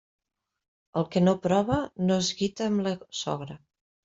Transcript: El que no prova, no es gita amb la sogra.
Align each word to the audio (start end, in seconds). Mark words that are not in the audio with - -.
El 1.01 1.05
que 1.15 1.21
no 1.27 1.35
prova, 1.43 1.77
no 2.07 2.17
es 2.25 2.33
gita 2.41 2.69
amb 2.71 2.85
la 2.89 2.95
sogra. 3.23 3.63